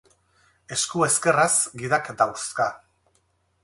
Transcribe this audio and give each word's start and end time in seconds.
Esku 0.77 1.03
ezkerraz 1.09 1.53
gidak 1.85 2.13
dauzka. 2.23 2.71